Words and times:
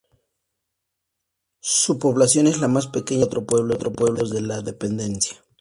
Su 1.59 1.99
población 1.99 2.47
es 2.47 2.59
la 2.59 2.67
más 2.67 2.87
pequeña 2.87 3.27
de 3.27 3.35
los 3.35 3.45
cuatro 3.45 3.93
pueblos 3.93 4.31
de 4.31 4.41
la 4.41 4.61
dependencia. 4.63 5.45